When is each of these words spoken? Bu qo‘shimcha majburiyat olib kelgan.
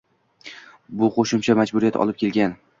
Bu 1.03 1.11
qo‘shimcha 1.19 1.59
majburiyat 1.63 2.03
olib 2.07 2.21
kelgan. 2.27 2.61